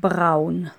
braun. 0.00 0.70